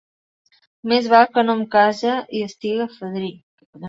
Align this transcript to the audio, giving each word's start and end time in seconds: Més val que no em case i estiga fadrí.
Més 0.93 1.09
val 1.11 1.27
que 1.35 1.43
no 1.47 1.55
em 1.57 1.61
case 1.75 2.13
i 2.39 2.41
estiga 2.47 2.89
fadrí. 2.95 3.31